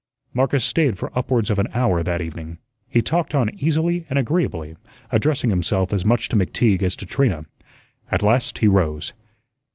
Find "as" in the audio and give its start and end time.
5.93-6.03, 6.81-6.95